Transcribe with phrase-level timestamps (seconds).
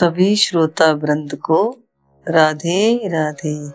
[0.00, 1.76] सभी श्रोता वृंद को
[2.28, 3.68] राधे राधे।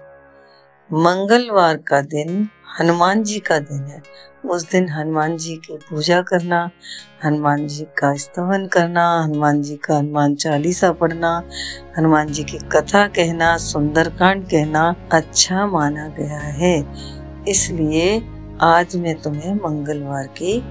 [0.93, 2.49] मंगलवार का दिन,
[2.79, 4.03] हनुमान जी का दिन है।
[4.45, 6.69] उस दिन हनुमान जी की पूजा करना,
[7.25, 11.43] हनुमान जी का स्तवन करना, हनुमान जी का हनुमान चालीसा पढ़ना,
[11.97, 16.93] हनुमान जी की कथा कहना, सुंदरकांड कहना अच्छा माना गया है।
[17.47, 18.21] इसलिए
[18.61, 20.63] आज मैं तुम्हें मंगलवार की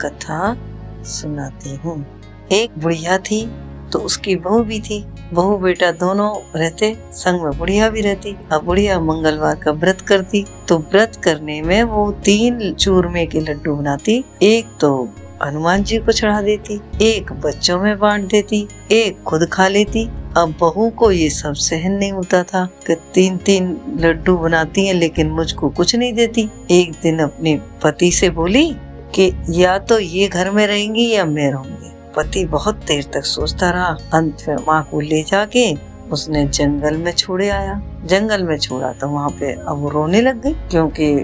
[0.00, 0.56] कथा
[1.02, 2.06] सुनाती हूँ।
[2.52, 7.88] एक बुढ़िया थी तो उसकी बहू भी थी। बहू बेटा दोनों रहते, संग में बुढ़िया
[7.90, 13.26] भी रहती। अब बुढ़िया मंगलवार का व्रत करती। तो व्रत करने में वो तीन चूरमे
[13.26, 15.08] के लड्डू बनाती। एक तो
[15.44, 20.54] हनुमान जी को चढ़ा देती, एक बच्चों में बांट देती, एक खुद खा लेती। अब
[20.60, 25.30] बहू को ये सब सहन नहीं होता था कि तीन तीन लड्डू बनाती हैं, लेकिन
[25.30, 28.72] मुझको कुछ नहीं देती। एक दिन अपने पति से बोली
[29.14, 31.71] कि या तो ये घर में रहेंगी या मैं रहूँगी
[32.16, 35.72] पति बहुत देर तक सोचता रहा। अंत में माँ को ले जाके
[36.10, 40.42] उसने जंगल में छोड़े आया। जंगल में छोड़ा तो वहाँ पे अब वो रोने लग
[40.42, 41.14] गई, क्योंकि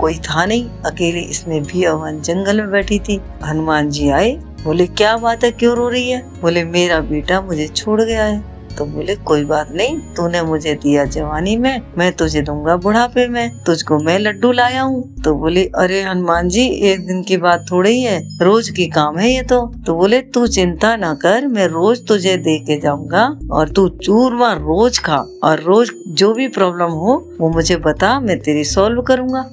[0.00, 4.32] कोई था नहीं। अकेले इसमें भी अवन जंगल में बैठी थी। हनुमान जी आए,
[4.64, 5.50] बोले, क्या बात है?
[5.50, 6.20] क्यों रो रही है?
[6.40, 11.04] बोले, मेरा बेटा मुझे छोड़ गया है। तो बोले, कोई बात नहीं, तूने मुझे दिया
[11.04, 16.02] जवानी में, मैं तुझे दूँगा बुढ़ापे में, तुझको मैं लड्डू लाया हूँ। तो बोले, अरे
[16.02, 19.94] हनुमान जी, एक दिन की बात थोड़ी ही रोज की काम है ये तो। तो
[19.94, 24.98] बोले, तू चिंता ना कर, मैं रोज तुझे दे के जाऊँगा और तू चूरमा रोज
[24.98, 29.50] खा और रोज जो भी प्रॉब्लम हो, वो मुझे बता, मैं तेरी सॉल्व करूँगा।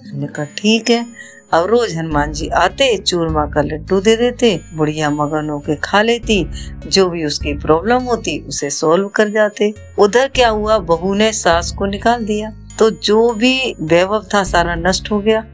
[0.57, 1.05] ठीक है।
[1.53, 6.47] अब रोज हनुमान जी आते, चूरमा का लड्डू दे देते, बुढ़िया मगन होके खा लेती,
[6.87, 11.71] जो भी उसकी प्रॉब्लम होती, उसे सोल्व कर जाते। उधर क्या हुआ, बहू ने सास
[11.71, 15.45] को निकाल दिया। तो जो भी वैभव था, सारा नष्ट हो गया।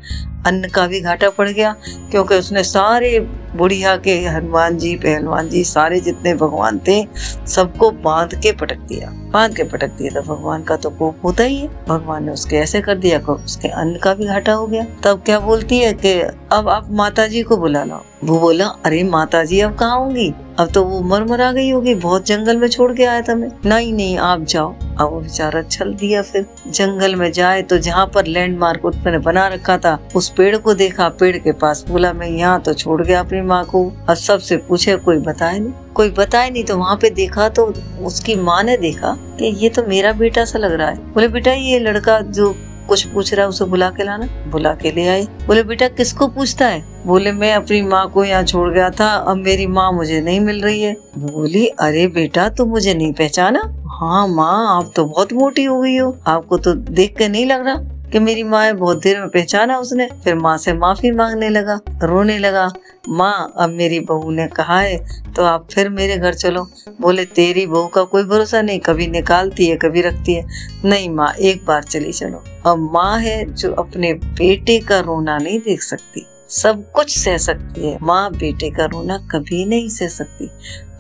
[0.47, 1.75] अन्न का भी घाटा पड़ गया,
[2.11, 3.19] क्योंकि उसने सारे
[3.55, 7.05] बुढ़िया के, हनुमान जी, पहलवान जी, सारे जितने भगवान थे,
[7.47, 11.43] सबको बाँध के पटक दिया। बाँध के पटक दिया तो भगवान का तो कोप होता
[11.43, 14.85] ही है। भगवान ने उसके ऐसे कर दिया उसके अन्न का भी घाटा हो गया।
[15.03, 16.19] तब क्या बोलती है कि,
[16.51, 20.33] अब आप माता जी को बुला लो वो बोला, अरे माता जी अब कहाँ होंगी?
[20.59, 23.49] अब तो वो मर मरा गई होगी। बहुत जंगल में छोड़ के आया था मैं।
[23.65, 28.05] नहीं नहीं, आप जाओ। अब वो बेचारा छल दिया फिर। जंगल में जाए तो जहाँ
[28.07, 32.27] पर लैंडमार्क उसने बना रखा था, उस पेड़ को देखा, पेड़ के पास बोला, मैं
[32.27, 35.73] यहाँ तो छोड़ गया अपनी माँ को। और सबसे पूछे, कोई बताए नहीं?
[35.93, 37.65] कोई बताए नहीं तो वहाँ पे देखा तो
[38.01, 41.51] उसकी माँ ने देखा कि ये तो मेरा बेटा सा लग रहा है। बोले, बेटा,
[41.51, 42.55] ये लड़का जो
[42.87, 46.27] कुछ पूछ रहा है उसे बुला के लाना। बुला के ले आए। बोले, बेटा, किसको
[46.27, 46.83] पूछता है?
[47.05, 50.61] बोले, मैं अपनी माँ को यहाँ छोड़ गया था, अब मेरी माँ मुझे नहीं मिल
[50.61, 53.61] रही है। बोली, अरे बेटा, तू मुझे नहीं पहचाना?
[53.91, 57.65] हाँ माँ, आप तो बहुत मोटी हो गई हो, आपको तो देख के नहीं लग
[57.65, 61.79] रहा। कि मेरी माँ बहुत देर में पहचाना उसने, फिर माँ से माफ़ी मांगने लगा,
[62.03, 62.71] रोने लगा,
[63.09, 64.97] माँ, अब मेरी बहू ने कहा है
[65.35, 66.63] तो आप फिर मेरे घर चलो।
[67.01, 70.45] बोले, तेरी बहू का कोई भरोसा नहीं, कभी निकालती है, कभी रखती है।
[70.85, 75.59] नहीं माँ, एक बार चली चलो। अब माँ है, जो अपने बेटे का रोना नहीं
[75.59, 80.47] देख सकती। सब कुछ सह सकती है। माँ बेटे का रोना कभी नहीं सह सकती।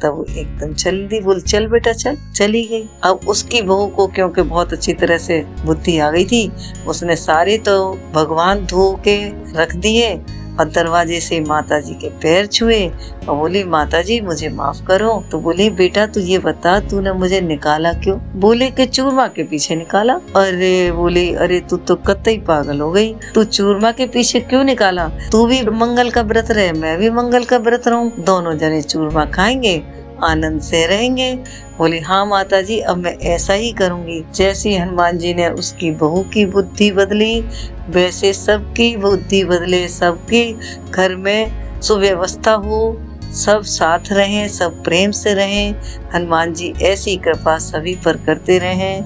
[0.03, 4.41] तब एकदम चल दी बोल, चल बेटा, चल। चली गई। अब उसकी बहू को, क्योंकि
[4.41, 6.51] बहुत अच्छी तरह से बुद्धि आ गई थी,
[6.87, 9.17] उसने सारे तो भगवान धो के
[9.59, 10.15] रख दिए।
[10.59, 12.91] और दरवाजे से माता जी के पैर छुए
[13.29, 17.41] और बोली माता जी मुझे माफ़ करो। तो बोले, बेटा, तू ये बता, तूने मुझे
[17.41, 18.17] निकाला क्यों?
[18.35, 23.15] बोले, कि चूरमा के पीछे निकाला। अरे, बोले, अरे, तू तो कतई पागल हो गई।
[23.35, 25.09] तू चूरमा के पीछे क्यों निकाला?
[25.31, 29.25] तू भी मंगल का व्रत रहे, मैं भी मंगल का व्रत रहूँ। दोनों जने चूरमा
[29.25, 29.83] खाएँगे
[30.23, 31.33] आनंद से रहेंगे।
[31.77, 36.21] बोली हाँ माता जी अब मैं ऐसा ही करूँगी। जैसे हनुमान जी ने उसकी बहू
[36.23, 37.41] की बुद्धि बदली,
[37.89, 40.53] वैसे सबकी बुद्धि बदले सबके।
[40.91, 42.97] घर में सुव्यवस्था हो,
[43.33, 45.75] सब साथ रहें, सब प्रेम से रहें।
[46.15, 49.03] हनुमान जी ऐसी कृपा सभी पर करते रहें।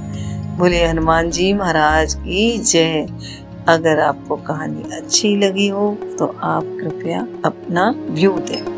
[0.58, 3.08] बोले, हनुमान जी महाराज की जय।
[3.68, 8.73] अगर आपको कहानी अच्छी लगी हो तो आप कृपया अपना व्यू दें।